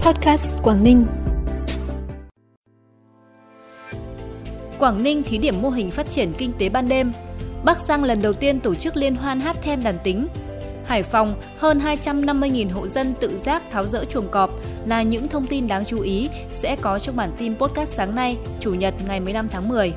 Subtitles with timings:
[0.00, 1.06] Podcast Quảng Ninh.
[4.78, 7.12] Quảng Ninh thí điểm mô hình phát triển kinh tế ban đêm.
[7.64, 10.26] Bắc Giang lần đầu tiên tổ chức liên hoan hát then đàn tính.
[10.86, 14.50] Hải Phòng, hơn 250.000 hộ dân tự giác tháo rỡ chuồng cọp
[14.86, 18.36] là những thông tin đáng chú ý sẽ có trong bản tin podcast sáng nay,
[18.60, 19.92] Chủ nhật ngày 15 tháng 10.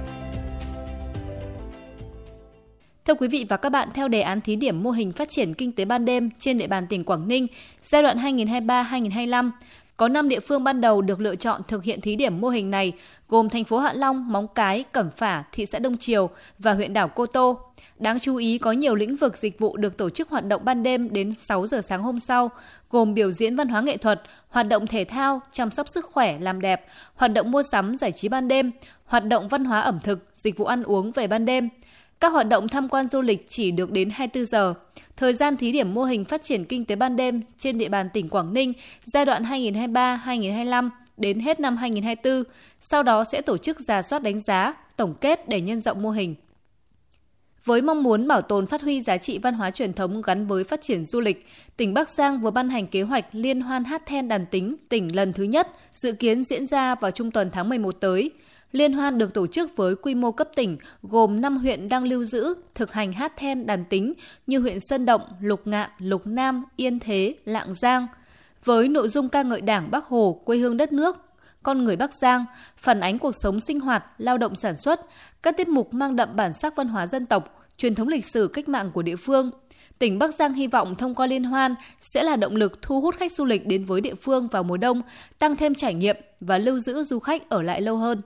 [3.06, 5.54] Thưa quý vị và các bạn, theo đề án thí điểm mô hình phát triển
[5.54, 7.48] kinh tế ban đêm trên địa bàn tỉnh Quảng Ninh
[7.82, 9.52] giai đoạn 2023-2025,
[9.98, 12.72] có 5 địa phương ban đầu được lựa chọn thực hiện thí điểm mô hình
[12.72, 12.94] này,
[13.28, 16.30] gồm thành phố Hạ Long, Móng Cái, Cẩm Phả, thị xã Đông Triều
[16.60, 17.60] và huyện đảo Cô Tô.
[18.00, 20.84] Đáng chú ý có nhiều lĩnh vực dịch vụ được tổ chức hoạt động ban
[20.84, 22.52] đêm đến 6 giờ sáng hôm sau,
[22.90, 26.40] gồm biểu diễn văn hóa nghệ thuật, hoạt động thể thao, chăm sóc sức khỏe,
[26.40, 28.72] làm đẹp, hoạt động mua sắm giải trí ban đêm,
[29.06, 31.70] hoạt động văn hóa ẩm thực, dịch vụ ăn uống về ban đêm.
[32.24, 34.74] Các hoạt động tham quan du lịch chỉ được đến 24 giờ.
[35.18, 38.08] Thời gian thí điểm mô hình phát triển kinh tế ban đêm trên địa bàn
[38.14, 38.74] tỉnh Quảng Ninh
[39.06, 42.44] giai đoạn 2023-2025 đến hết năm 2024,
[42.82, 46.10] sau đó sẽ tổ chức giả soát đánh giá, tổng kết để nhân rộng mô
[46.10, 46.36] hình.
[47.66, 50.64] Với mong muốn bảo tồn phát huy giá trị văn hóa truyền thống gắn với
[50.64, 54.06] phát triển du lịch, tỉnh Bắc Giang vừa ban hành kế hoạch Liên hoan hát
[54.06, 57.70] then đàn tính tỉnh lần thứ nhất, dự kiến diễn ra vào trung tuần tháng
[57.70, 58.32] 11 tới.
[58.74, 62.24] Liên hoan được tổ chức với quy mô cấp tỉnh, gồm 5 huyện đang lưu
[62.24, 64.14] giữ, thực hành hát then đàn tính
[64.48, 68.08] như huyện Sơn Động, Lục Ngạn, Lục Nam, Yên Thế, Lạng Giang.
[68.66, 71.18] Với nội dung ca ngợi Đảng Bắc Hồ, quê hương đất nước,
[71.64, 72.46] con người Bắc Giang,
[72.78, 75.02] phản ánh cuộc sống sinh hoạt, lao động sản xuất,
[75.44, 78.48] các tiết mục mang đậm bản sắc văn hóa dân tộc, truyền thống lịch sử
[78.54, 79.52] cách mạng của địa phương.
[80.00, 83.16] Tỉnh Bắc Giang hy vọng thông qua liên hoan sẽ là động lực thu hút
[83.16, 85.02] khách du lịch đến với địa phương vào mùa đông,
[85.40, 88.22] tăng thêm trải nghiệm và lưu giữ du khách ở lại lâu hơn.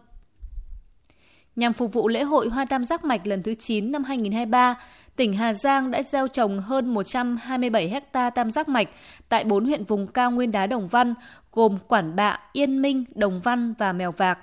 [1.58, 4.76] Nhằm phục vụ lễ hội Hoa Tam Giác Mạch lần thứ 9 năm 2023,
[5.16, 8.88] tỉnh Hà Giang đã gieo trồng hơn 127 hecta tam giác mạch
[9.30, 11.14] tại 4 huyện vùng cao nguyên đá Đồng Văn,
[11.52, 14.40] gồm Quản Bạ, Yên Minh, Đồng Văn và Mèo Vạc.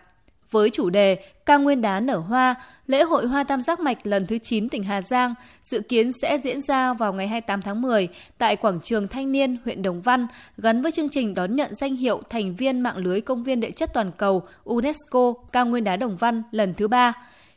[0.54, 1.16] Với chủ đề
[1.46, 2.54] Cao Nguyên Đá Nở Hoa,
[2.86, 6.38] lễ hội Hoa Tam Giác Mạch lần thứ 9 tỉnh Hà Giang dự kiến sẽ
[6.44, 10.26] diễn ra vào ngày 28 tháng 10 tại Quảng trường Thanh niên, huyện Đồng Văn,
[10.56, 13.70] gắn với chương trình đón nhận danh hiệu thành viên mạng lưới công viên địa
[13.70, 17.12] chất toàn cầu UNESCO Cao Nguyên Đá Đồng Văn lần thứ 3.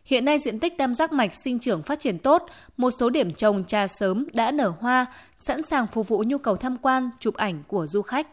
[0.06, 2.46] Hiện nay diện tích tam giác mạch sinh trưởng phát triển tốt,
[2.78, 5.06] một số điểm trồng trà sớm đã nở hoa,
[5.40, 8.28] sẵn sàng phục vụ nhu cầu tham quan, chụp ảnh của du khách.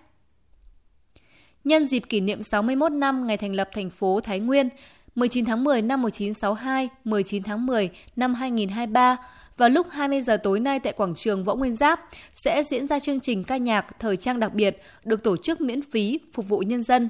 [1.64, 4.68] Nhân dịp kỷ niệm 61 năm ngày thành lập thành phố Thái Nguyên,
[5.14, 9.16] 19 tháng 10 năm 1962, 19 tháng 10 năm 2023,
[9.56, 12.00] vào lúc 20 giờ tối nay tại quảng trường Võ Nguyên Giáp
[12.34, 15.82] sẽ diễn ra chương trình ca nhạc thời trang đặc biệt được tổ chức miễn
[15.82, 17.08] phí phục vụ nhân dân.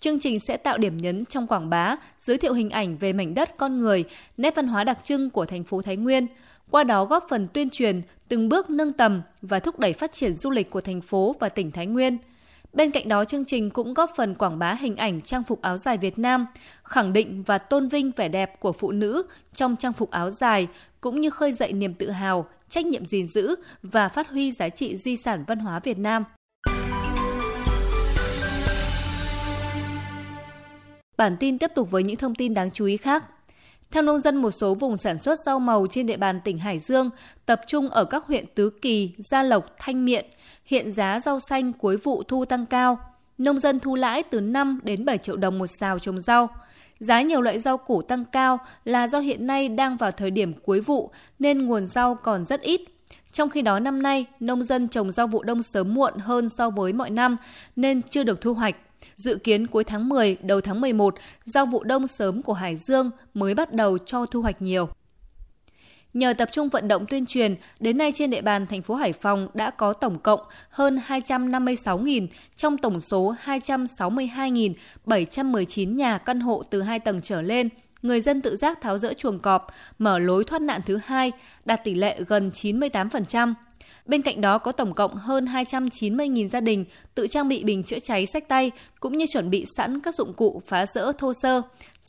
[0.00, 3.34] Chương trình sẽ tạo điểm nhấn trong quảng bá, giới thiệu hình ảnh về mảnh
[3.34, 4.04] đất con người,
[4.36, 6.26] nét văn hóa đặc trưng của thành phố Thái Nguyên,
[6.70, 10.34] qua đó góp phần tuyên truyền, từng bước nâng tầm và thúc đẩy phát triển
[10.34, 12.18] du lịch của thành phố và tỉnh Thái Nguyên–
[12.72, 15.76] Bên cạnh đó, chương trình cũng góp phần quảng bá hình ảnh trang phục áo
[15.76, 16.46] dài Việt Nam,
[16.84, 19.22] khẳng định và tôn vinh vẻ đẹp của phụ nữ
[19.54, 20.68] trong trang phục áo dài,
[21.00, 24.68] cũng như khơi dậy niềm tự hào, trách nhiệm gìn giữ và phát huy giá
[24.68, 26.24] trị di sản văn hóa Việt Nam.
[31.16, 33.24] Bản tin tiếp tục với những thông tin đáng chú ý khác.
[33.92, 36.78] Theo nông dân một số vùng sản xuất rau màu trên địa bàn tỉnh Hải
[36.78, 37.10] Dương,
[37.46, 40.26] tập trung ở các huyện Tứ Kỳ, Gia Lộc, Thanh Miện,
[40.64, 42.98] hiện giá rau xanh cuối vụ thu tăng cao.
[43.38, 46.48] Nông dân thu lãi từ 5 đến 7 triệu đồng một xào trồng rau.
[47.00, 50.52] Giá nhiều loại rau củ tăng cao là do hiện nay đang vào thời điểm
[50.52, 52.80] cuối vụ nên nguồn rau còn rất ít.
[53.32, 56.70] Trong khi đó năm nay, nông dân trồng rau vụ đông sớm muộn hơn so
[56.70, 57.36] với mọi năm
[57.76, 58.76] nên chưa được thu hoạch.
[59.16, 61.14] Dự kiến cuối tháng 10, đầu tháng 11,
[61.44, 64.88] rau vụ đông sớm của Hải Dương mới bắt đầu cho thu hoạch nhiều.
[66.14, 69.12] Nhờ tập trung vận động tuyên truyền, đến nay trên địa bàn thành phố Hải
[69.12, 72.26] Phòng đã có tổng cộng hơn 256.000
[72.56, 77.68] trong tổng số 262.719 nhà căn hộ từ 2 tầng trở lên.
[78.02, 79.66] Người dân tự giác tháo rỡ chuồng cọp,
[79.98, 81.32] mở lối thoát nạn thứ hai,
[81.64, 83.54] đạt tỷ lệ gần 98%.
[84.06, 86.84] Bên cạnh đó có tổng cộng hơn 290.000 gia đình
[87.14, 88.70] tự trang bị bình chữa cháy sách tay
[89.00, 91.62] cũng như chuẩn bị sẵn các dụng cụ phá rỡ thô sơ,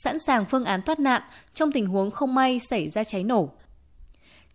[0.03, 1.21] sẵn sàng phương án thoát nạn
[1.53, 3.49] trong tình huống không may xảy ra cháy nổ.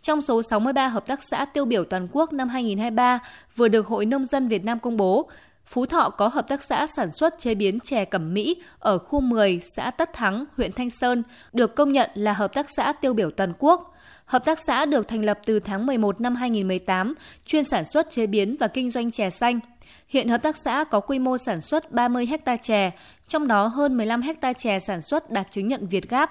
[0.03, 3.19] Trong số 63 hợp tác xã tiêu biểu toàn quốc năm 2023
[3.56, 5.31] vừa được Hội Nông dân Việt Nam công bố,
[5.69, 9.20] Phú Thọ có hợp tác xã sản xuất chế biến chè cẩm mỹ ở khu
[9.20, 11.23] 10 xã Tất Thắng, huyện Thanh Sơn,
[11.53, 13.94] được công nhận là hợp tác xã tiêu biểu toàn quốc.
[14.25, 17.15] Hợp tác xã được thành lập từ tháng 11 năm 2018,
[17.47, 19.61] chuyên sản xuất chế biến và kinh doanh chè xanh.
[20.08, 22.90] Hiện hợp tác xã có quy mô sản xuất 30 ha chè,
[23.26, 26.31] trong đó hơn 15 ha chè sản xuất đạt chứng nhận Việt Gáp,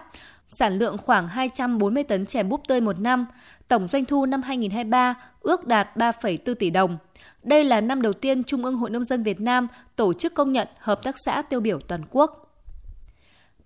[0.59, 3.25] sản lượng khoảng 240 tấn chè búp tươi một năm.
[3.67, 6.97] Tổng doanh thu năm 2023 ước đạt 3,4 tỷ đồng.
[7.43, 10.51] Đây là năm đầu tiên Trung ương Hội Nông dân Việt Nam tổ chức công
[10.51, 12.46] nhận hợp tác xã tiêu biểu toàn quốc.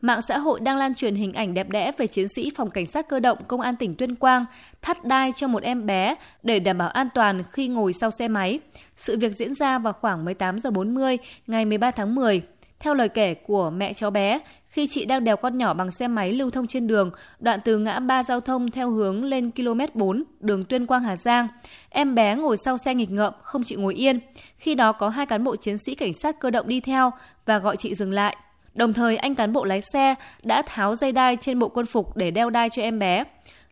[0.01, 2.85] Mạng xã hội đang lan truyền hình ảnh đẹp đẽ về chiến sĩ phòng cảnh
[2.85, 4.45] sát cơ động công an tỉnh Tuyên Quang
[4.81, 8.27] thắt đai cho một em bé để đảm bảo an toàn khi ngồi sau xe
[8.27, 8.59] máy.
[8.95, 11.17] Sự việc diễn ra vào khoảng 18 giờ 40
[11.47, 12.41] ngày 13 tháng 10.
[12.79, 16.07] Theo lời kể của mẹ cháu bé, khi chị đang đèo con nhỏ bằng xe
[16.07, 19.79] máy lưu thông trên đường, đoạn từ ngã ba giao thông theo hướng lên km
[19.93, 21.47] 4, đường Tuyên Quang Hà Giang,
[21.89, 24.19] em bé ngồi sau xe nghịch ngợm, không chịu ngồi yên.
[24.57, 27.11] Khi đó có hai cán bộ chiến sĩ cảnh sát cơ động đi theo
[27.45, 28.37] và gọi chị dừng lại.
[28.73, 32.17] Đồng thời anh cán bộ lái xe đã tháo dây đai trên bộ quân phục
[32.17, 33.23] để đeo đai cho em bé.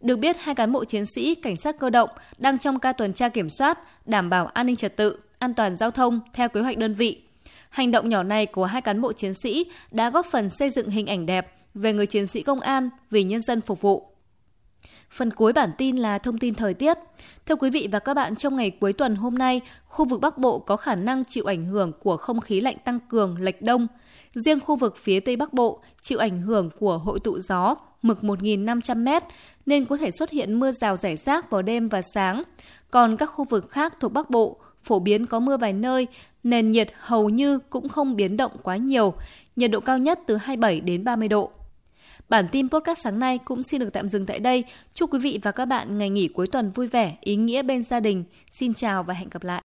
[0.02, 3.14] Được biết hai cán bộ chiến sĩ cảnh sát cơ động đang trong ca tuần
[3.14, 6.62] tra kiểm soát, đảm bảo an ninh trật tự, an toàn giao thông theo kế
[6.62, 7.22] hoạch đơn vị.
[7.70, 10.90] Hành động nhỏ này của hai cán bộ chiến sĩ đã góp phần xây dựng
[10.90, 14.06] hình ảnh đẹp về người chiến sĩ công an vì nhân dân phục vụ.
[15.12, 16.98] Phần cuối bản tin là thông tin thời tiết.
[17.46, 20.38] Thưa quý vị và các bạn, trong ngày cuối tuần hôm nay, khu vực Bắc
[20.38, 23.88] Bộ có khả năng chịu ảnh hưởng của không khí lạnh tăng cường lệch đông.
[24.34, 28.20] Riêng khu vực phía Tây Bắc Bộ chịu ảnh hưởng của hội tụ gió mực
[28.22, 29.22] 1.500m
[29.66, 32.44] nên có thể xuất hiện mưa rào rải rác vào đêm và sáng.
[32.92, 36.08] Còn các khu vực khác thuộc Bắc Bộ phổ biến có mưa vài nơi,
[36.44, 39.14] nền nhiệt hầu như cũng không biến động quá nhiều,
[39.56, 41.52] nhiệt độ cao nhất từ 27 đến 30 độ.
[42.30, 44.64] Bản tin podcast sáng nay cũng xin được tạm dừng tại đây.
[44.94, 47.84] Chúc quý vị và các bạn ngày nghỉ cuối tuần vui vẻ, ý nghĩa bên
[47.84, 48.24] gia đình.
[48.52, 49.58] Xin chào và hẹn gặp lại.